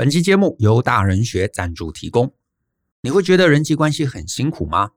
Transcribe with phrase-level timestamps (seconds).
[0.00, 2.32] 本期节目由大人学赞助提供。
[3.02, 4.92] 你会觉得人际关系很辛苦吗？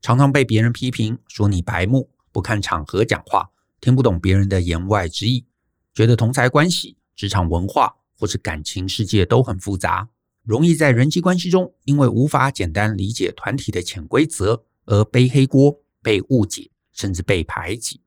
[0.00, 3.50] 常常被别人批评，说你白目，不看场合讲话，
[3.80, 5.46] 听不懂别人的言外之意，
[5.94, 10.08] 觉得同侪关系、职场文化或是感情世界都很复杂，
[10.42, 18.00] 容易在人际关系中因为无法简单理解团体的潜规则而背黑锅、被误解，甚至被排挤。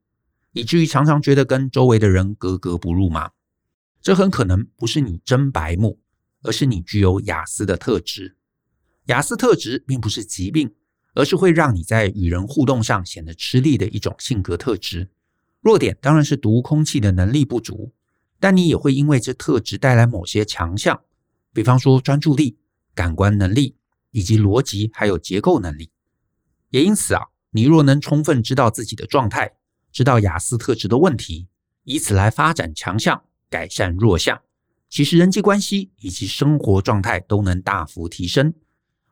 [0.51, 3.31] 以至于常常觉得跟周围的人格格不入吗？
[4.01, 6.00] 这很可能不是你真白目，
[6.43, 8.37] 而是你具有雅斯的特质。
[9.05, 10.73] 雅斯特质并不是疾病，
[11.15, 15.09] 而是会让你在与人互动上显得吃力的一种性格特质。
[15.61, 17.93] 弱点当然是读空气的能力不足，
[18.39, 21.01] 但你也会因为这特质带来某些强项，
[21.53, 22.57] 比方说专注力、
[22.95, 23.75] 感官能力
[24.11, 25.91] 以及逻辑还有结构能力。
[26.69, 29.53] 也因此啊，你若能充分知道自己的状态。
[29.91, 31.49] 知道雅斯特质的问题，
[31.83, 34.41] 以此来发展强项，改善弱项，
[34.91, 38.53] 其实人际关系以及生活状态都能大幅提升。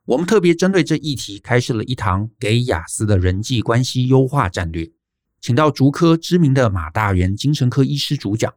[0.04, 4.92] 我们特别针对这议题开设了一堂给雅思的人际关系优化战略，
[5.40, 8.54] 请到竹科知名的马大元精神科医师主讲，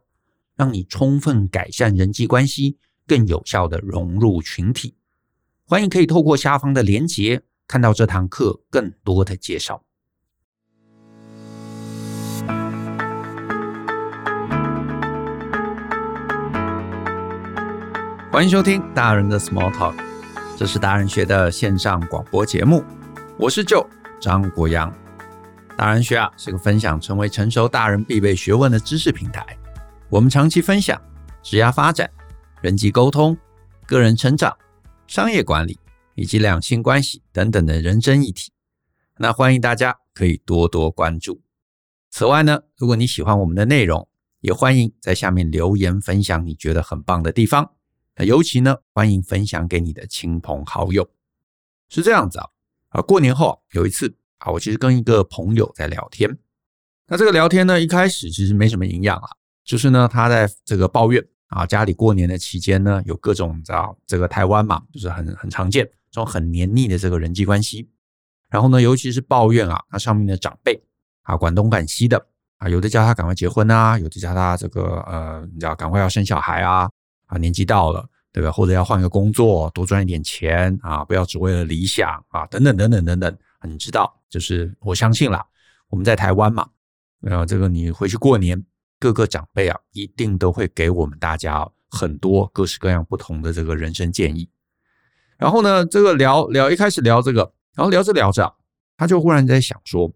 [0.57, 4.95] 让你充分改善人际关系，更有效地融入群体。
[5.63, 9.85] 欢迎可以透过下方的连结，看到这堂课更多的介绍。
[18.33, 19.93] 欢迎收听大人的 Small Talk，
[20.57, 22.83] 这是大人学的线上广播节目。
[23.37, 23.85] 我是 Joe
[24.19, 24.91] 张国阳。
[25.77, 29.45] 大人学啊是个分享成为成熟大人必备学问的知识平台。
[30.09, 30.99] 我们长期分享
[31.43, 32.09] 职业发展、
[32.63, 33.37] 人际沟通、
[33.85, 34.57] 个人成长、
[35.05, 35.79] 商业管理
[36.15, 38.51] 以及两性关系等等的人生议题。
[39.19, 41.39] 那欢迎大家可以多多关注。
[42.09, 44.07] 此外呢，如果你喜欢我们的内容，
[44.39, 47.69] 也欢迎在下面留言分享你觉得很棒的地方。
[48.15, 51.09] 那尤其呢，欢迎分享给你的亲朋好友。
[51.89, 52.49] 是这样子啊，
[52.89, 56.37] 啊，过年后有一次啊，我其实跟一个朋友在聊天。
[57.07, 59.29] 那这个聊天呢，一开始其实没什么营养啊，
[59.63, 67.89] 就是呢，他在这个抱怨啊，家里过年的期间呢，有各种你知道这个台湾嘛，就是很很常见这种很黏腻的这个人际关系。
[68.49, 70.79] 然后呢，尤其是抱怨啊，他上面的长辈
[71.23, 72.23] 啊，管东管西的
[72.57, 76.89] 啊，有的叫他赶快结婚啊，有的叫他这个呃，你知道赶快要生小孩啊。
[77.33, 78.51] 啊，年纪到了，对吧？
[78.51, 83.37] 或者要换个工作，多赚一点钱啊，不要只为了理想啊，等等等等等等。
[83.63, 85.43] 你知道，就是我相信啦，
[85.89, 86.67] 我们在台湾嘛，
[87.21, 88.63] 呃，这个你回去过年，
[88.99, 94.47] 各个长辈啊，一定都会给我们大家很多各式各样不同的这个人生建议。
[95.37, 98.53] 然后呢，这个聊聊一开始聊这个，然后聊着聊着，
[98.95, 100.11] 他就忽然在想说，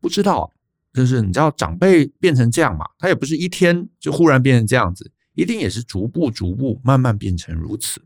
[0.00, 0.52] 不知道，
[0.92, 5.10] 就是你知道长辈变成这样嘛，他也不是一天就忽然变成这样子。
[5.34, 8.02] 一定也是逐步逐步慢慢变成如此。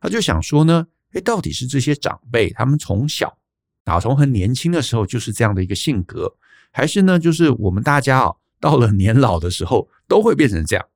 [0.00, 3.38] 他就想说呢，诶，到底是这些长辈他们从小
[3.84, 6.36] 啊，从很年轻的时候就是这样的一个性格，
[6.70, 10.86] 还是呢，就是我们大家啊，到了年老的时候都会变成这样？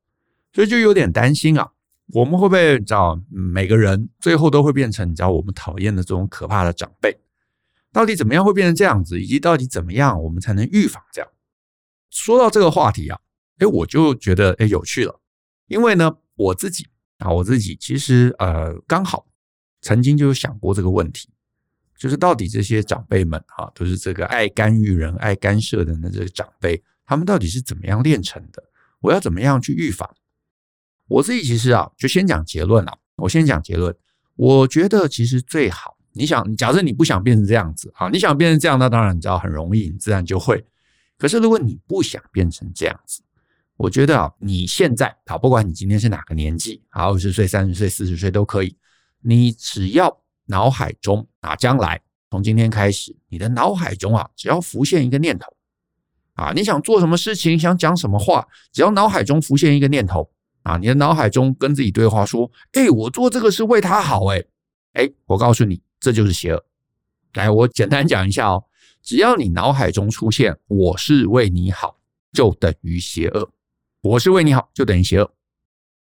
[0.52, 1.70] 所以就有点担心啊，
[2.12, 7.18] 我们会不会你知道，每个人最后都会变成你知道我们讨厌的这种可怕的长辈？
[7.92, 9.20] 到底怎么样会变成这样子？
[9.20, 11.30] 以及到底怎么样我们才能预防这样？
[12.10, 13.18] 说到这个话题啊，
[13.58, 15.18] 诶，我就觉得诶有趣了。
[15.72, 16.86] 因为呢，我自己
[17.18, 19.26] 啊，我自己其实呃，刚好
[19.80, 21.30] 曾经就有想过这个问题，
[21.96, 28.62] 就是到底这些长辈们啊，都是这个爱干预人、爱干涉的那这个长辈，他们到底是怎么样练成的？
[29.00, 30.08] 我要怎么样去预防？
[31.08, 32.98] 我自己其实啊，就先讲结论了。
[33.16, 33.94] 我先讲结论，
[34.36, 40.62] 我觉得其实最好，你想，假设你不想变成这样子啊，你想变成这样，那当然你知道很容易，你自然就会。
[41.16, 43.22] 可是如果你不想变成这样子，
[43.82, 48.76] 我觉得啊，你现在啊，不管你今天是哪个年纪，啊，二十岁、三十岁、四十岁都可以，
[49.22, 52.00] 你只要脑海中啊，将来
[52.30, 55.52] 从今天开始，你的脑海中啊，只要浮现一个念头，
[56.34, 60.30] 啊，你想做什么事情，想讲什么话，只要脑海中浮现一个念头，
[60.62, 64.44] 啊，你的脑海中跟自己对话说，哎，我做这个是为他好，哎，
[64.92, 66.64] 哎，我告诉你，这就是邪恶。
[67.32, 68.62] 来，我简单讲一下哦，
[69.02, 71.98] 只要你脑海中出现“我是为你好”，
[72.32, 73.50] 就等于邪恶。
[74.02, 75.32] 我是为你好，就等于邪恶。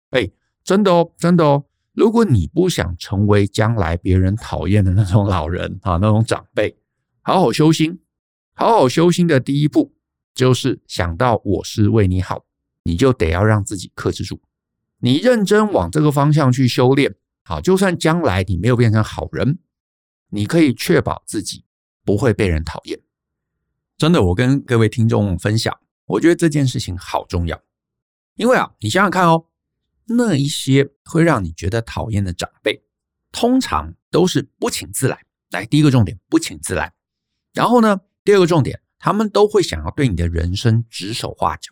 [0.10, 0.30] 哎，
[0.64, 1.66] 真的哦，真的哦。
[1.94, 6.76] 如果你不想成为将来别人讨厌的那种老人 啊，那种长辈，
[7.22, 8.00] 好好修心。
[8.56, 9.96] 好好修心的第一步
[10.36, 12.46] 就是想到我是为你好，
[12.84, 14.42] 你就得要让自己克制住。
[15.00, 19.60] 你认真往这个方向去修炼，好，就算将来你没有变成好人，
[20.30, 21.64] 你可以确保自己
[22.04, 23.00] 不会被人讨厌。
[23.98, 25.76] 真的，我跟各位听众分享，
[26.06, 27.60] 我觉得这件事情好重要。
[28.36, 29.46] 因为啊，你想想看哦，
[30.06, 32.84] 那一些会让你觉得讨厌的长辈，
[33.32, 35.20] 通常都是不请自来。
[35.52, 36.94] 来，第一个重点，不请自来。
[37.54, 41.72] 然后呢，第二个重点，他们都会想要对你的人生指手画脚。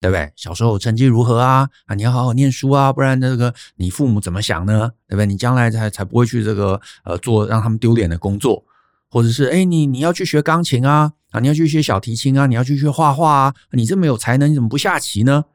[0.00, 0.32] 对不对？
[0.36, 1.68] 小时候成绩如何啊？
[1.86, 4.92] 啊，你要好好念书啊，不然那个你父母怎么想呢？
[5.08, 5.26] 对不对？
[5.26, 8.64] 你将来才才不会去这个呃做让他们丢脸的工作，
[9.10, 15.46] 或者是哎，你你要去学钢琴啊，啊，你要去学小提琴啊，你要去学画画啊，你这么有才能，你怎么不下棋呢？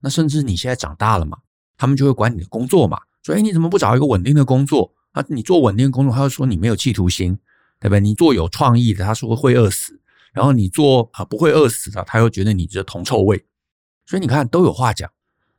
[0.00, 1.38] 那甚至你现在长大了嘛，
[1.76, 5.24] 他们就会管你的工作嘛，说哎，你怎么不找一个稳定的工作啊？
[5.28, 7.38] 你做稳定的工作，他会说你没有企图心，
[7.78, 8.00] 对不对？
[8.00, 10.00] 你做有创意的，他说会饿死，
[10.32, 13.44] 然后你做啊不会饿死的，他又觉得你这铜臭味。
[14.06, 15.08] 所以你看都有话讲。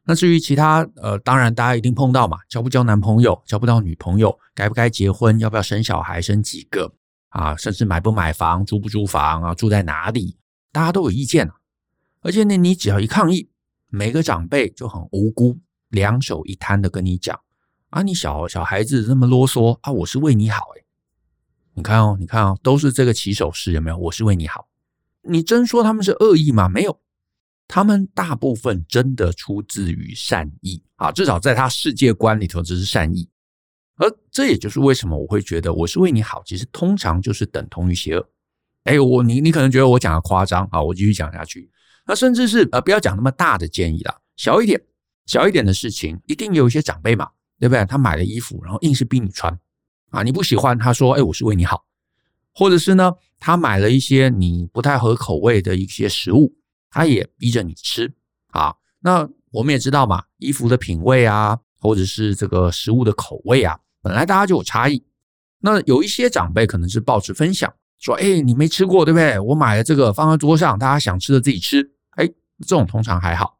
[0.03, 6.91] 那至于其他，呃，当然大家一定碰到嘛，交不交男朋友，交不到女朋友，该不该结婚，要不要生小孩，生几个
[7.29, 10.35] 啊，甚至买不买房，租不租房啊，住在哪里，
[10.71, 11.53] 大家都有意见啊。
[12.21, 13.50] 而且呢，你只要一抗议，
[13.91, 15.59] 每个长辈就很无辜，
[15.89, 17.39] 两手一摊的跟你讲
[17.89, 20.85] 啊，你小小孩子这么啰嗦啊，我是为你好诶。
[21.73, 23.97] 你看哦，你看哦，都是这个起手式，有没有？
[23.97, 24.67] 我是为你好。
[25.23, 26.69] 你真说他们是恶意吗？
[26.69, 26.99] 没有。
[27.67, 33.29] 他们大部分真的出自于善意啊，至少在他世界观里头，这是善意。
[33.95, 38.29] 而这也就是为什么我会觉得我是为你好，其实通常就是等同于邪恶。
[38.83, 41.69] 哎，我你你可能觉得我讲的夸张啊，我继续讲下去。
[42.06, 44.81] 那甚至是呃，不要讲那么大的建议了，小一点、
[45.25, 47.86] 小一点的事情，一定有一些长辈嘛，对不对？
[47.86, 49.57] 他买了衣服，然后硬是逼你穿
[50.09, 51.86] 啊，你不喜欢，他说：“哎，我是为你好。”
[52.53, 56.56] 或者是呢，他买了一些你不太合口味的一些食物。
[56.94, 58.13] 他也逼着你吃
[58.48, 65.01] 啊，那我们也知道嘛，衣服的品味啊，或者是这个食物的口味啊，本来大家就有差异。
[65.59, 69.39] 那有一些长辈可能是抱持分享，说：“哎，你没吃过对不对？
[69.39, 72.27] 我买了这个放在桌上，大家想吃的自己吃。”哎，
[72.59, 73.57] 这种通常还好。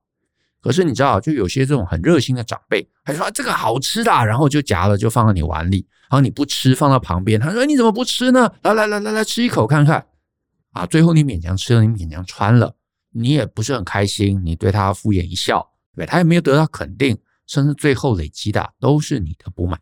[0.62, 8.52] 可是你知道，就有些这种很热心的长辈，还说这个好吃的，然后就夹了就放到你碗里，然后你不吃，放到旁边，他说：“你怎么不吃呢？
[8.64, 10.06] 来来来来来，吃一口看看。”
[10.74, 12.76] 啊，最后你勉强吃了，你勉强穿了。
[13.14, 19.78] 你也不是很开心，你对他敷衍一笑，对，他也没有得到肯定，甚至最后累积的都是你的不满，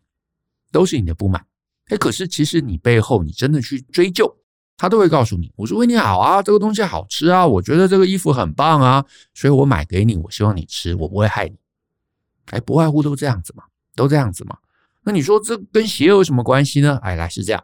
[0.72, 1.44] 都是你的不满。
[1.90, 4.34] 哎，可是其实你背后你真的去追究，
[4.80, 9.04] 他都会告诉你，我说为你好啊，这个东西好吃啊，我觉得这个衣服很棒啊，
[9.34, 11.54] 所以我买给你，我希望你吃，我不会害你。
[12.46, 14.56] 哎，不外乎都这样子嘛，都这样子嘛。
[15.02, 16.98] 那你说这跟邪恶有什么关系呢？
[17.02, 17.62] 哎，来是这样，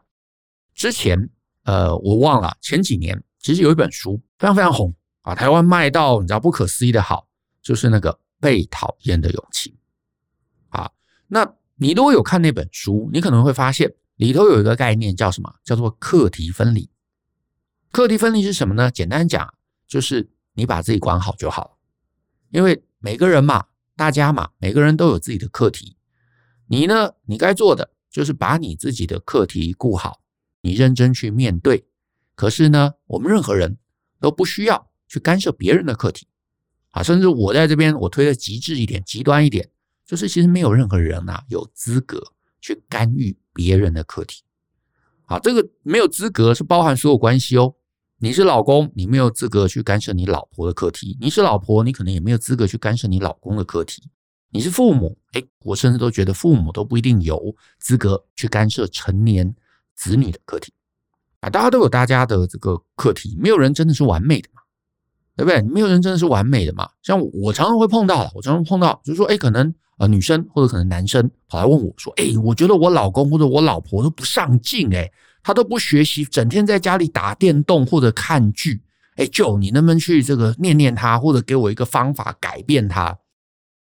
[0.74, 1.30] 之前
[1.64, 4.94] 呃我忘了前几年其实有一本书非常非常红。
[5.22, 7.26] 啊台湾卖到你知道不可思议的好，
[7.62, 9.74] 就是那个被讨厌的勇气
[10.68, 10.90] 啊。
[11.28, 15.50] 那你如果有看那本书，你可能会发现里头有一个概念叫什么？
[15.64, 16.90] 叫做课题分离。
[17.96, 18.90] 课题分离是什么呢？
[18.90, 19.54] 简单讲，
[19.88, 21.78] 就是你把自己管好就好。
[22.50, 25.96] 因为每个人嘛，大家嘛，每个人都有自己的课题。
[26.66, 30.20] 你呢，你该做的就是把你自己的课题顾好，
[30.60, 31.86] 你认真去面对。
[32.34, 33.78] 可是呢，我们任何人
[34.20, 34.90] 都不需要。
[35.08, 36.26] 去干涉别人的课题，
[36.90, 39.70] 啊，甚至我在这边我推的极致一点、极端一点，
[40.04, 42.22] 就是其实没有任何人呐有资格
[42.60, 44.42] 去干预别人的课题，
[45.24, 47.75] 啊，这个没有资格是包含所有关系哦。
[48.18, 54.00] 你是老公，你没有资格去干涉你老婆的课题；你是老婆，你可能也没有资格去干涉你老公的课题；
[54.50, 59.54] 你是父母，哎，我甚至都觉得父母都不一定有资格去干涉成年
[59.94, 60.72] 子女的课题，
[61.40, 64.62] 啊，大家都有大家的这个课题，没有人真的是完美的嘛。
[65.38, 65.60] 对不对？
[65.60, 66.88] 没有人真的是完美的嘛。
[67.02, 75.12] 像我常常会碰到，我常常碰到，就是说，哎，可能呃女生或者可能男生跑来问我说，哎，我觉得我老公或者我老婆都不上进，哎，
[75.46, 78.82] 他都不学习，整天在家里打电动或者看剧，
[79.14, 83.16] 哎，就你能不能去这个念念他，或者给我一个方法改变他？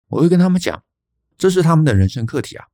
[0.09, 0.83] 我会跟他们讲，
[1.39, 2.67] 这是他们的人生课题啊。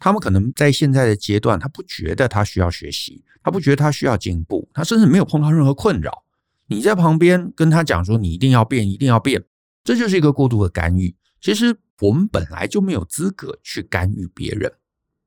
[0.00, 6.24] 他们可能在现在的阶段，他不觉得他需要学习，他不觉得他需要进步，他甚至没有碰到任何困扰。
[6.66, 9.44] 你在旁边跟他讲说，你一定要变，一定要变，
[9.84, 11.14] 这就是一个过度的干预。
[11.40, 14.72] 其实我们本来就没有资格去干预别人，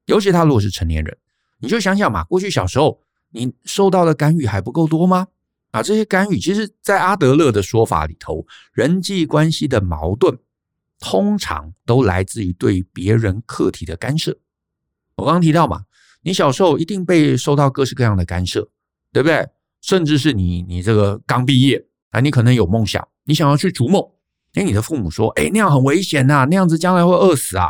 [0.07, 1.17] 尤其他如果是成年人，
[1.59, 2.99] 你就想想嘛，过去小时候
[3.31, 5.27] 你受到的干预还不够多吗？
[5.71, 10.35] 啊，这些干预，其实，在阿德勒的说法里头，人际关系的矛盾
[10.99, 14.35] 通常都来自于对别人客体的干涉。
[15.15, 15.83] 我刚刚提到嘛，
[16.23, 18.67] 你小时候一定被受到各式各样的干涉，
[19.13, 19.47] 对不对？
[19.81, 24.03] 甚至是你，你这个刚毕业啊，你可能有梦想，你想要去逐梦，
[24.55, 27.69] 哎，你的父母说，哎，那样很危险呐，那样子将来会饿死啊，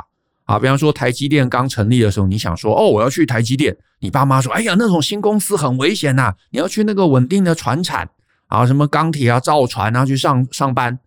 [0.49, 8.09] 啊，比方说台积电刚成立的时候，你想说，哦，我要去台积电，你爸妈说，哎呀，那种新公司很危险呐，你要去那个稳定的船产
[8.47, 10.97] 啊，什么钢铁啊、造船啊去上上班。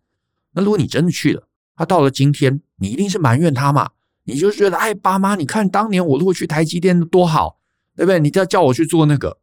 [0.52, 3.90] 那如果你真的去了，他到了今天，你一定是埋怨他嘛？
[4.22, 7.58] 你就觉得，哎，爸妈，你看当年我如果去台积电多好，
[7.96, 8.20] 对不对？
[8.20, 9.38] 你要叫我去做那个，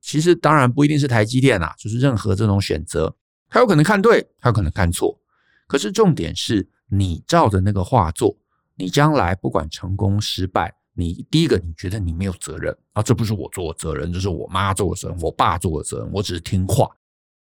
[0.00, 3.16] 其实当然不一定是台积电啊，就是任何这种选择，
[3.48, 5.18] 他有可能看对，他有可能看错。
[5.66, 8.36] 可是重点是你照着那个画作，
[8.80, 16.88] 你将来不管成功失败，你第一个你觉得你没有责任啊，这不是我做的责任，这是我妈做的责任，我爸做的责任，我只是听话。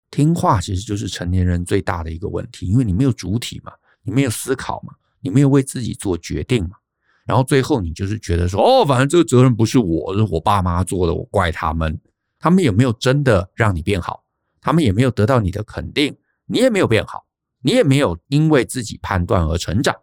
[0.08, 3.72] 听话其实就是成年人最大的一个问题，因为你没有主体嘛，
[4.04, 4.94] 你没有思考嘛。
[5.20, 6.76] 你没有为自己做决定嘛？
[7.24, 11.98] 然后最后你就是觉得说，哦，反正这个责任不是我，是我爸妈做的，我怪他们。
[12.38, 14.22] 他们也没有真的让你变好？
[14.60, 16.16] 他们也没有得到你的肯定，
[16.46, 17.26] 你也没有变好，
[17.60, 19.96] 你也没有因为自己判断而成长。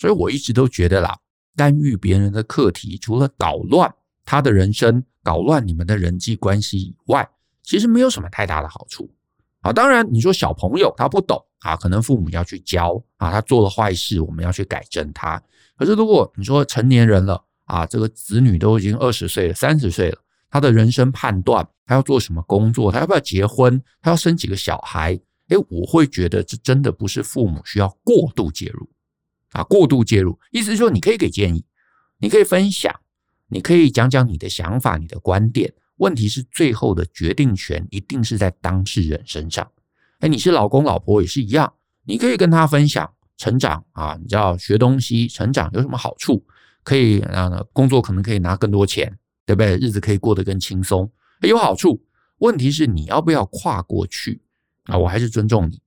[0.00, 1.18] 所以我一直都觉得啦，
[1.54, 7.28] 干预别人的课题，除了搞乱他的人生，搞乱你们的人际关系以外，
[7.62, 9.10] 其实没有什么太大的好处。
[9.60, 11.38] 啊，当然你说小朋友他不懂。
[11.58, 15.38] 啊，可能父母要去教啊，他做了坏事，我们要去改正他。
[15.76, 25.20] 可是如果你说成年人了啊，这个子女都已经二十岁了、三十岁了，他的人生判断，他要做什么工作，他要不要结婚，他要生几个小孩？
[25.48, 28.88] 诶，我会觉得这真的不是父母需要过度介入
[29.50, 31.64] 啊，过度介入，意思是说你可以给建议，
[32.18, 32.94] 你可以分享，
[33.48, 35.72] 你可以讲讲你的想法、你的观点。
[35.96, 39.70] 问题是最后的决定权一定是在当事人身上。
[40.20, 41.72] 哎，你是老公老婆也是一样，
[42.04, 46.44] 你可以跟他分享成长啊，你知道学东西成长有什么好处？
[46.82, 49.76] 可以啊，工作可能可以拿更多钱，对不对？
[49.76, 51.10] 日子可以过得更轻松，
[51.42, 52.02] 有好处。
[52.38, 54.40] 问题是你要不要跨过去
[54.84, 54.96] 啊？
[54.96, 55.82] 我还是尊重你。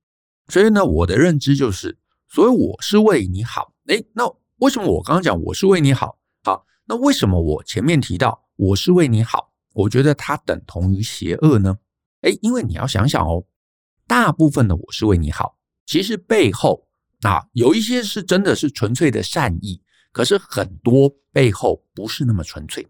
[0.50, 1.98] 所以呢，我的认知就是，
[2.34, 3.76] 所以我是为你好。
[3.86, 4.24] 哎，那
[4.58, 6.18] 为什么我刚刚讲我是为你好？
[6.44, 9.54] 好，那为什么我前面提到我是为你好？
[9.74, 11.78] 我觉得它等同于邪恶呢？
[12.22, 13.46] 哎，因为你要想想哦。
[14.08, 16.88] 大部分的我是为你好，其实背后
[17.22, 19.80] 啊有一些是真的是纯粹的善意，
[20.12, 22.88] 可是很多背后不是那么纯粹，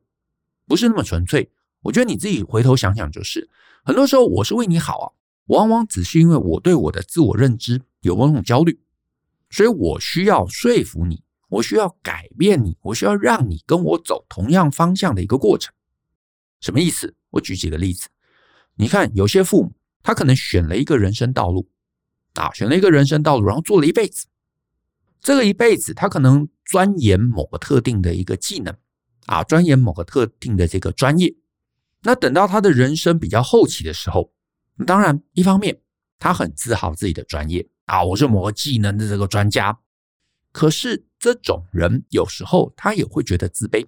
[0.65, 1.51] 不是那么纯粹。
[1.81, 3.50] 我觉得你自己回头想想，就是
[3.83, 5.12] 很多时候我是为你好啊，
[5.47, 8.79] 往往只是因为我对我的自我认知有某种焦虑，
[9.53, 15.72] 所以我需要说服你，我需要改变你，我需要让你跟我走同样方向的一个过程。
[16.60, 17.15] 什么意思？
[17.29, 18.10] 我举几个例子，
[18.75, 19.72] 你看有些父母。
[20.05, 21.69] 他可能选了一个人生道路，
[22.33, 24.27] 啊，选了一个人生道路，然后做了一辈子。
[25.22, 28.75] 这个一辈子，他可能钻研某个特定的一个技能，
[29.27, 31.33] 啊，钻研某个特定的这个专业。
[32.01, 34.33] 那等到他的人生比较后期的时候，
[34.86, 35.79] 当然，一方面
[36.19, 39.79] 他很自豪自己的专业，啊，我是某个技能的这个专家。
[40.51, 43.85] 可是这种人有时候他也会觉得自卑，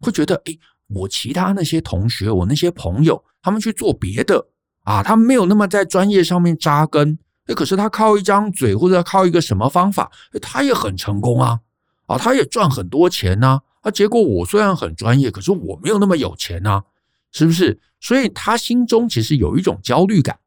[0.00, 0.58] 会觉得，诶，
[0.88, 4.48] 我其他那些同学，我那些朋友，他们去做别的。
[4.84, 10.10] 啊，他们没有那么在专业上面扎根，诶，可是他靠一张嘴或者靠一个什么方法，
[10.40, 11.60] 他也很成功啊，
[12.06, 16.82] 啊，他也赚很多钱呐，啊，结果我虽然很专业，可是我没有那么有钱呐，
[17.30, 17.78] 是不是？
[18.00, 20.38] 所以他心中其实有一种焦虑感，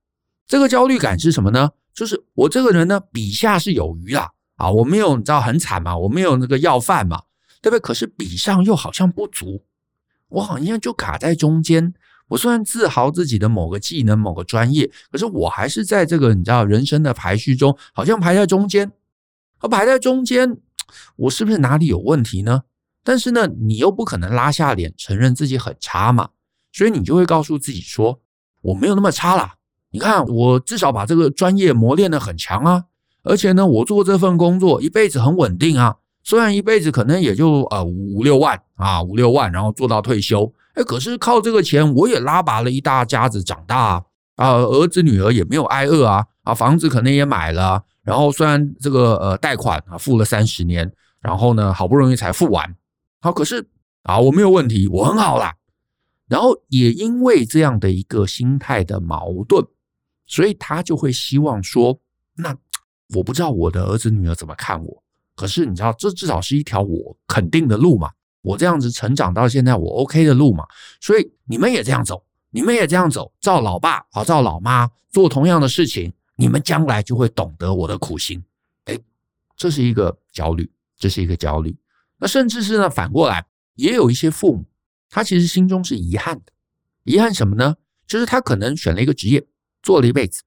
[0.47, 1.69] 这个焦虑感是什么呢？
[1.93, 7.21] 就是我这个人呢，笔下是有余啦，啊，我没有你知道很惨嘛，我没有那个要饭嘛，
[7.61, 7.79] 对不对？
[7.79, 9.63] 可是笔上又好像不足，
[10.29, 11.93] 我好像就卡在中间。
[12.29, 18.91] 我虽然自豪自己的某个技能、某个专业，可是我还是在这个你知道人生的排序中，好像排在中间。
[19.59, 20.57] 而排在中间，
[21.15, 22.63] 我是不是哪里有问题呢？
[23.03, 26.29] 但是呢，你又不可能拉下脸承认自己很差嘛，
[26.71, 28.21] 所以你就会告诉自己说，
[28.61, 29.55] 我没有那么差啦。
[29.93, 32.83] 你看，我至少把这个专业磨练的很强啊，
[33.21, 35.95] 而且呢，我做这份工作一辈子很稳定啊。
[36.23, 40.51] 虽然一辈子可能也就呃五六万啊，五六万，然后做到退休。
[40.73, 44.03] 哎，可是靠这个钱，我也拉拔了一大家子长大啊，
[44.37, 52.75] 啊，儿子女儿也没有挨饿啊，啊，房子可能也买了，然后虽然这个呃贷款啊付了三十年，然后呢好不容易才付完，
[53.21, 53.67] 好，可是
[54.01, 55.53] 啊我没有问题，我很好啦。
[56.27, 59.63] 然后也因为这样的一个心态的矛盾，
[60.25, 61.99] 所以他就会希望说，
[62.35, 62.55] 那
[63.15, 65.03] 我不知道我的儿子女儿怎么看我，
[65.35, 68.11] 可是你知道，这至少是一条我肯定的路嘛。
[68.41, 70.65] 我这样子成长到现在，我 OK 的路嘛，
[70.99, 78.43] 所以你们也这样走，你们也这样走，照老爸啊，照老妈做同样的事情，你们将来就会懂得我的苦心。
[78.87, 78.99] 诶，
[79.55, 81.73] 这是一个焦虑，这是一个焦虑。
[82.17, 84.65] 那甚至是呢，反过来，也有一些父母，
[85.09, 86.51] 他其实心中是遗憾的，
[87.05, 87.77] 遗憾什么呢？
[88.05, 89.45] 就是他可能选了一个职业，
[89.83, 90.41] 做了一辈子，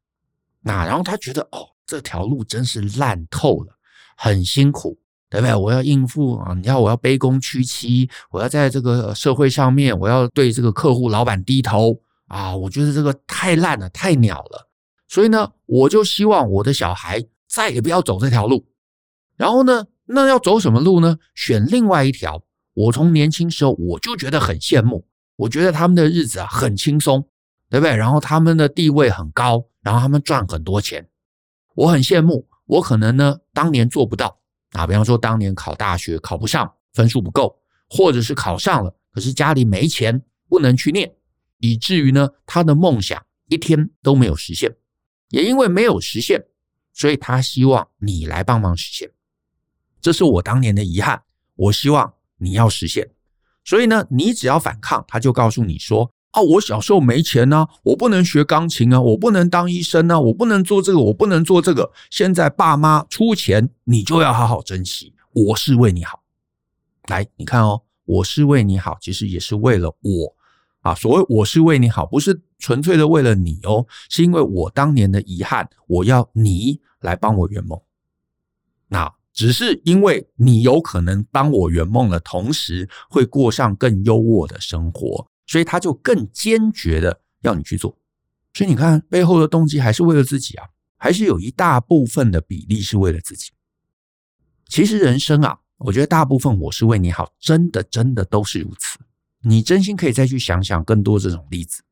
[0.63, 3.79] 那然后他觉得哦，这条路真是烂透了，
[4.17, 4.99] 很辛苦。
[5.29, 5.53] 对不对？
[5.57, 6.55] 我要应付啊！
[6.55, 12.55] 你要我要卑躬屈膝，我要在这个社会上面，我要对这个客户、老板低头啊！
[12.55, 14.69] 我觉得这个太烂了，太鸟了。
[15.09, 18.69] 所以呢，我就希望我的小孩再也不要走这条路。
[19.37, 21.19] 然后呢，那要走什么路呢？
[21.35, 22.45] 选另外一条。
[22.75, 27.27] 我从年轻时候我就觉得很羡慕，我觉得他们的日子啊很轻松，
[27.69, 27.97] 对不对？
[27.97, 31.09] 然后他们的地位很高，然后他们赚很多钱，
[31.75, 32.49] 我很羡慕。
[32.67, 34.39] 我可能呢当年做不到
[34.73, 37.59] 啊，比方说当年考大学考不上，分数不够，
[37.89, 41.15] 或者是考上了，可是家里没钱，不能去念，
[41.59, 44.75] 以至于呢他的梦想一天都没有实现。
[45.29, 46.45] 也因为没有实现，
[46.93, 49.11] 所以他希望你来帮忙实现。
[50.01, 51.23] 这是我当年的遗憾，
[51.55, 52.13] 我希望。
[52.39, 53.09] 你要实现，
[53.65, 61.91] 所以呢，你只要反抗，他就告诉你说：“啊，我小时候没钱啊，我不能学钢琴啊，我不能当医生啊，我不能做这个，我不能做这个。
[62.11, 65.15] 现在爸妈出钱，你就要好好珍惜。
[65.33, 66.23] 我是为你好。
[67.09, 70.37] 来，你看哦，我是为你好，其实也是为了我
[70.83, 70.95] 啊。
[70.95, 77.81] 所谓我是为你好，不是纯粹的为了你哦，是因为我当年的遗憾，我要你来帮我圆梦。
[78.89, 87.97] 那。”只是因为你有可能帮我圆梦的同时，会过上更优渥的生活，所以他就更坚决的要你去做。
[88.53, 93.51] 所以你看背后的动机还是为了自己啊，还是有一大部分的比例是为了自己。
[94.69, 98.99] 其实人生啊，我觉得大部分我是为你好，真的真的都是如此。
[99.43, 101.83] 你真心可以再去想想更多这种例子，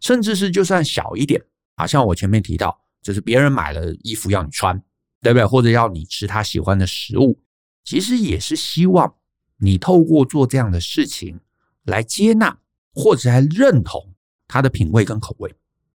[0.00, 1.42] 甚至是就算小一点
[1.74, 4.82] 啊，像我前面提到，就是别人买了衣服要你穿。
[5.24, 5.46] 对不对？
[5.46, 7.40] 或者要你吃他喜欢的食物，
[7.84, 9.14] 其实也是希望
[9.58, 11.38] 你透过做这样的事情
[11.84, 12.58] 来接纳
[12.94, 14.14] 或者还认同
[14.46, 15.48] 他的品味跟口味，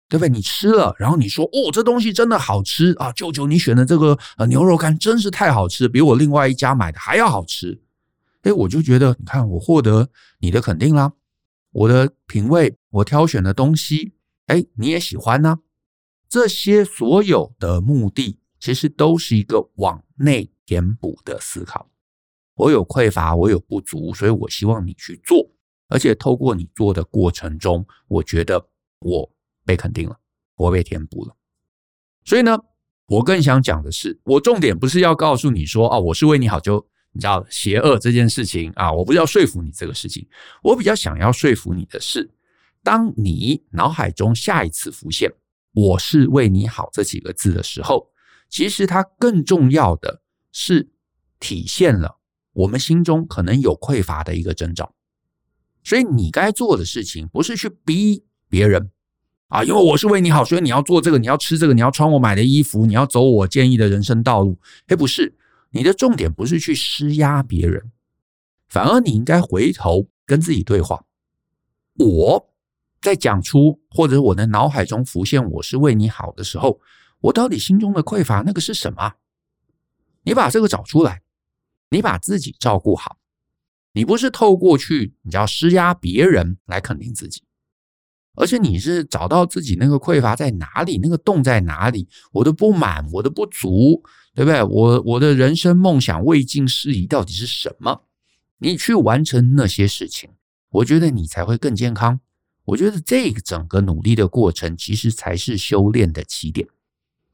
[0.08, 0.28] 对不对？
[0.28, 7.80] 你吃了，然后你说：“哦，这东西真的好吃啊！”舅舅，你选的这个呃牛肉干真是太好吃，比我另外一家买的还要好吃。
[8.42, 11.12] 哎，我就觉得，你看，我获得你的肯定啦，
[11.70, 14.12] 我的品味，我挑选的东西，
[14.46, 15.60] 哎，你也喜欢呢。
[16.28, 18.38] 这些所有的目的。
[18.62, 21.90] 其实都是一个往内填补的思考。
[22.54, 25.50] 我有匮乏，我有不足，所以我希望你去做。
[25.92, 28.66] 而且透过你做的过程中，我觉得
[29.00, 29.30] 我
[29.64, 30.16] 被肯定了，
[30.56, 31.36] 我被填补了。
[32.24, 32.58] 所以呢，
[33.06, 40.26] 我更想讲的是，我重点不是要告诉你说，啊，我是为你好，就你知道邪恶这件事情啊，我不是要说服你这个事情。
[40.62, 42.30] 我比较想要说服你的是，
[42.82, 45.30] 当你脑海中下一次浮现
[45.74, 48.10] “我是为你好”这几个字的时候。
[48.48, 50.20] 其实它更重要的
[50.52, 50.90] 是
[51.40, 52.18] 体现了
[52.52, 54.94] 我们心中可能有匮乏的一个征兆，
[55.82, 58.90] 所以你该做的事情不是去逼别人
[59.48, 64.58] 啊，因为我是为你好，所以你要做这个，你要吃这个，你要穿我买的衣服，你要走我建议的人生道路。
[64.88, 65.34] 诶，不是，
[65.70, 67.90] 你的重点不是去施压别人，
[68.68, 71.04] 反而你应该回头跟自己对话。
[71.98, 72.48] 我
[73.00, 76.80] 在讲出或者我的脑海中浮现我是为你好的时候。
[77.20, 79.12] 我到底心中的匮乏那个是什么？
[80.24, 81.22] 你把这个找出来，
[81.88, 83.16] 你把自己照顾好，
[83.92, 87.42] 你不是透过去你要施压别人来肯定自己，
[88.34, 94.02] 而且你是找到自己那个匮乏在哪里，那个洞在哪里，我的不满，我的不足，
[94.34, 94.62] 对不对？
[94.62, 98.02] 我我的人生梦想未尽事宜到底是什么？
[98.58, 100.30] 你去完成那些事情，
[100.70, 102.20] 我觉得你才会更健康。
[102.64, 106.68] 我觉得这个整个努力的过程，其实才是修炼的起点。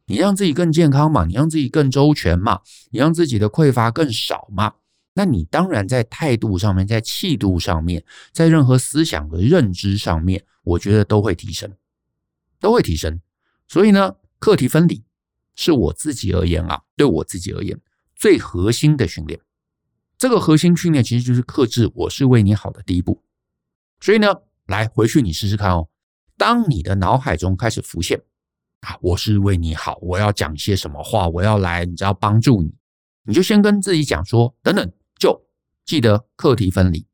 [0.07, 1.27] 你让自己更健康嘛？
[1.27, 2.61] 你让自己更周全嘛？
[2.90, 4.73] 你让自己的匮乏更少嘛？
[5.18, 11.68] 那你当然在态度上面，在气度上面，在任何思想的认知上面，我觉得都会提升，
[12.61, 13.20] 都会提升。
[13.66, 15.02] 所以呢，课题分离
[15.57, 17.76] 是我自己而言啊，对我自己而言
[18.14, 19.40] 最核心的训练。
[20.16, 23.20] 这个核心训练其实就是克制“我是为你好”的第一步。
[23.98, 24.28] 所以呢，
[24.66, 25.88] 来回去你试试看哦。
[26.37, 28.22] 当你的脑海中开始浮现。
[28.83, 31.26] 啊，我是为你好，我要讲些什么话？
[31.26, 32.72] 我要来，你知道帮助你，
[33.24, 34.92] 你就先跟自己讲说，等等，
[35.88, 37.07] 记得课题分离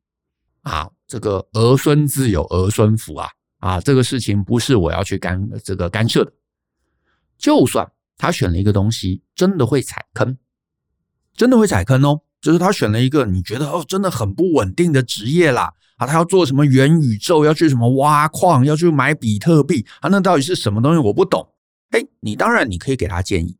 [0.63, 0.91] 啊。
[1.07, 6.33] 这个儿孙自有儿孙福啊，啊，这个事情不是我要去干这个干涉的。
[7.37, 10.37] 就算他选了一个东西，真的会踩坑，
[11.35, 12.21] 真的会踩坑哦。
[12.41, 15.71] 就是他选了一个你觉得哦，真的很不稳定的职业啦。
[15.97, 20.09] 啊，他要做什么元宇宙，要去什么挖矿，要去买比特币啊？
[20.09, 20.99] 那到底是什么东西？
[20.99, 21.47] 我不懂。
[21.91, 23.55] 哎，你当然你可以给他建议，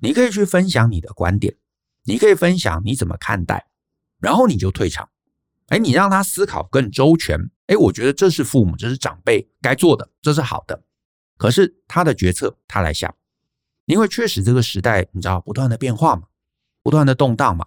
[0.00, 1.56] 你可以去分享你的观点，
[2.04, 3.69] 你可以分享你怎么看待，
[4.20, 5.08] 然后你就退场。
[5.66, 7.50] 哎，你让他思考更周全。
[7.66, 10.82] 哎，我觉得这是父母，这是长辈该做的，这是好的。
[11.36, 13.14] 可是他的决策他来下，
[13.86, 16.24] 因为确实这个时代你知道不断的变化嘛，
[16.82, 17.66] 不断的动荡嘛。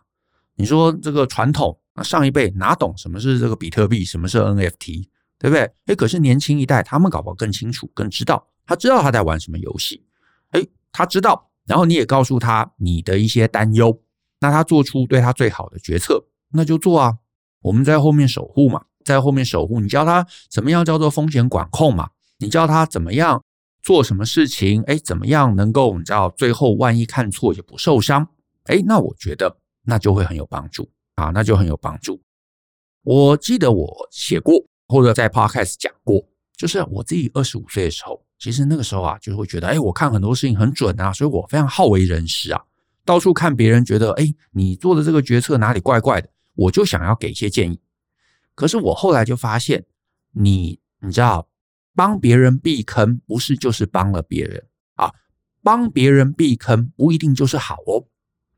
[0.56, 5.08] 你说这个传统啊，上一辈哪懂什么是这个比特币，什么是 NFT，
[5.40, 5.72] 对不对？
[5.86, 8.48] 哎，可是年轻一代他们搞不好更清楚，更知道。
[8.66, 10.06] 他知道他在玩什么游戏，
[10.52, 14.02] 诶，他知道，然后你也告诉他你的一些担忧，
[14.40, 17.18] 那他做出对他最好的决策，那就做啊。
[17.62, 19.80] 我们在后面守护嘛，在后面守护。
[19.80, 22.10] 你教他怎么样叫做风险管控嘛？
[22.40, 23.44] 你教他怎么样
[23.82, 24.84] 做什么事情？
[24.84, 28.28] 哎，怎么样能够你知道最后万一看错也不受伤？
[28.66, 32.22] 哎，那我觉得那就会很有帮助啊，那就很有帮助。
[33.04, 34.56] 我记得我写过
[34.88, 36.22] 或者在 Podcast 讲过，
[36.56, 42.62] 就是我自己二十五岁的时候，其实那个时候啊，就会觉得，哎，我看很多事情很准啊，所以我非常好为人师啊，
[43.06, 47.80] 到处看别人觉得，哎，你做的这个决策哪里怪怪的，我就想要给一些建议。
[48.56, 49.86] 可是我后来就发现，
[50.32, 51.48] 你你知道，
[51.96, 55.14] 帮别人避坑不是就是帮了别人啊，
[55.62, 58.06] 帮别人避坑不一定就是好哦。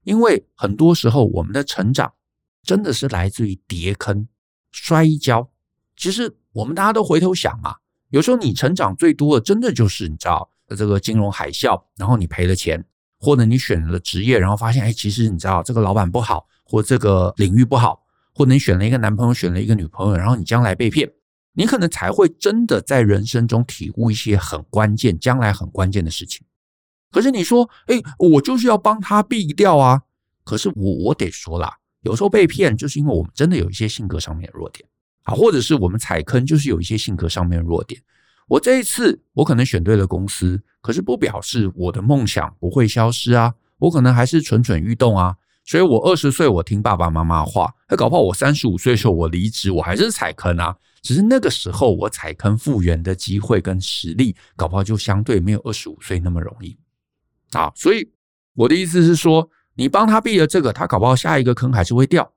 [0.04, 2.14] 因为很多时候，我们的成长
[2.62, 4.28] 真的是来自于跌坑、
[4.72, 5.50] 摔跤。
[5.98, 7.78] 其实我们大家都回头想嘛，
[8.10, 12.86] 有时候你成长最多的，真的就是你知道这个金融海啸，然后你赔了钱，
[13.18, 21.10] 或者你选了职业，然后发现哎，其实你知道这个老板不好，或这个领域不好，或者你选了一个男朋友，选了一个女朋友，然后你将来被骗，
[21.54, 26.46] 你可能才会真的在人生中体悟一些很关键、将来很关键的事情。
[27.12, 30.02] 可是你说，哎，我就是要帮他避掉啊！
[30.44, 34.88] 可是我我得说啦，有时候被骗就是因为我们真的有一些性格上面的弱点
[35.24, 38.02] 啊，或者是我们踩坑就是有一些性格上面的弱点。
[38.48, 45.36] 我这一次我可能选对了公司，可是不表示我的梦想不会消失啊，我可能还是蠢蠢欲动啊。
[45.66, 50.78] 所以我二十岁我听爸爸妈妈话，那搞不好我三十五岁的时候我离职，我还是踩坑啊。
[51.02, 56.78] 只是那个时候我踩坑复原的机会跟实力，搞不好就相对没有二十五岁那么容易。
[57.52, 58.12] 啊，所以
[58.54, 62.32] 我的意思是说，你帮他避了这个，他搞不好下一个坑还是会掉。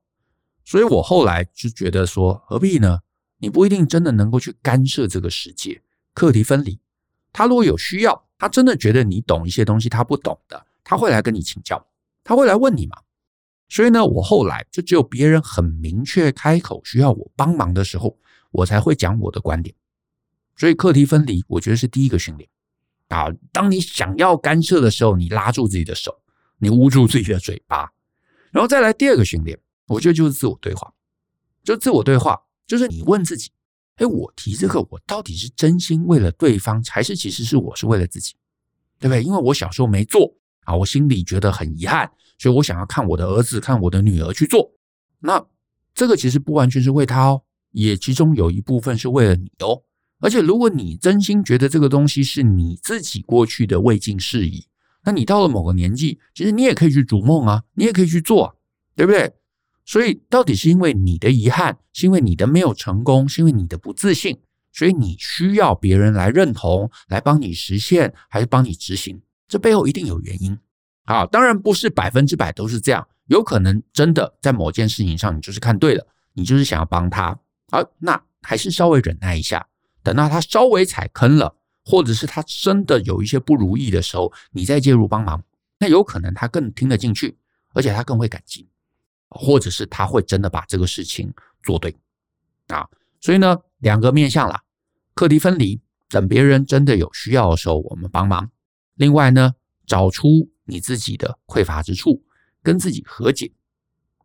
[0.65, 3.01] 所以我后来就觉得说，何必呢？
[3.39, 6.79] 你不一定真的能够去干涉这个世界，课题分离。
[7.33, 11.87] 他如果有需要，他真的觉得你懂一些东西，他不懂的，他会来跟你请教，
[12.25, 12.97] 他会来问你嘛。
[13.69, 18.19] 所以呢，我后来就只有别人很明确开口需要我帮忙的时候，
[18.51, 19.75] 我才会讲我的观点。
[20.57, 22.49] 所以课题分离，我觉得是第一个训练。
[23.09, 26.21] 啊，当你想要干涉的时候，你拉住自己的手，
[26.59, 27.93] 你捂住自己的嘴巴，
[28.51, 30.93] 然后再来第二个训练，我觉得就是自我对话。
[31.63, 33.51] 就自我对话，就是你问自己：
[33.97, 38.35] 哎，我提这个，我到底是真心为了对方，还是其实是我是为了自己？
[38.99, 39.23] 对不对？
[39.23, 44.71] 因为我小时候没做啊，我心里觉得很遗憾，所以我想要看我的儿子、看我的女儿去做。
[45.21, 45.45] 那
[45.93, 49.83] 这个其实不完全是为他哦，也其中有一部分是为了你哦。
[50.21, 54.67] 而且，如果你真心觉得这个东西是你自己过去的未尽事宜，
[55.05, 58.55] 那你到了某个年纪，其实你也可以去逐梦啊，你也可以去做啊，
[58.97, 59.33] 对不对？
[59.85, 64.39] 所以，到底是因为你的遗憾，是因为你的没有成功，是因为你的不自信，
[64.73, 69.23] 所以你需要别人来认同，来帮你实现，还是帮你执行？
[69.47, 70.59] 这背后一定有原因。
[71.09, 77.35] 好，当然不是百分之百都是这样，有可能真的在某件事情上，你就是看对了，你就是想要帮他，
[77.71, 79.67] 好，那还是稍微忍耐一下。
[80.03, 85.43] 等到他稍微踩坑了，或者是他真的有一些不如意的时候，你再介入帮忙，
[85.79, 87.39] 那有可能他更听得进去，
[87.73, 88.69] 而且他更会感激，
[89.31, 91.97] 或者是他会真的把这个事情做对
[92.67, 92.87] 啊。
[93.19, 94.63] 所以呢，两个面向啦，
[95.15, 98.51] 课题分离，等别人真的有需要的时候，我们帮忙。
[98.97, 99.55] 另外呢，
[99.87, 102.23] 找出你自己的匮乏之处，
[102.63, 103.51] 跟自己和解，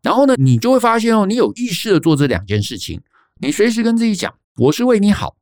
[0.02, 3.02] 然后呢，你就会发现哦，你有意识的做这两件事情，
[3.40, 5.38] 你随时跟自己讲，我是为你好。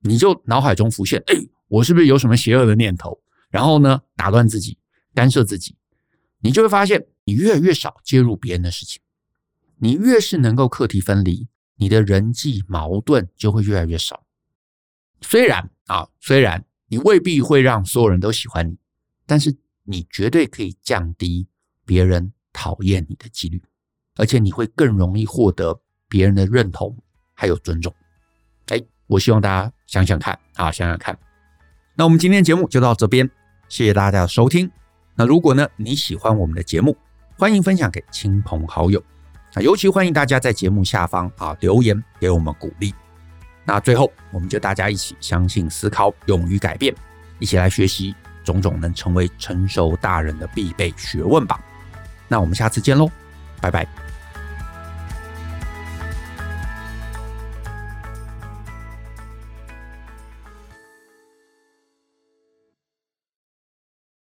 [0.00, 1.34] 你就脑海中浮现，哎，
[1.66, 3.20] 我是不是有什么邪恶的念头？
[3.48, 4.78] 然后呢，打断自己，
[5.14, 5.74] 干涉自己，
[6.40, 9.00] 你就会发现，你越来越少介入别人的事情。
[9.78, 14.24] 你越是能够课题分离，你的人际矛盾就会越来越少。
[15.22, 18.76] 虽然啊，虽然你未必会让所有人都喜欢你，
[19.26, 21.48] 但是你绝对可以降低
[21.84, 23.62] 别人讨厌你的几率，
[24.16, 26.96] 而且你会更容易获得别人的认同
[27.32, 27.94] 还有尊重。
[28.66, 28.82] 哎。
[29.08, 31.16] 我希望大家想想看啊，想想看。
[31.94, 33.30] 那我们今天节目就到这边，
[33.68, 34.68] 谢谢大家的收听。
[35.14, 36.96] 那如果呢，你喜欢我们的节目，
[37.38, 39.00] 欢迎分享给亲朋好友
[39.54, 42.92] 啊，尤其欢迎大家在节目下方啊留言给我们鼓励。
[43.64, 46.92] 那最后，我们就大家一起相信、思考、勇于改变，
[47.38, 48.12] 一起来学习
[48.46, 51.60] 种种能成为成熟大人的必备学问吧。
[52.28, 53.10] 那我们下次见喽，
[53.60, 54.05] 拜拜。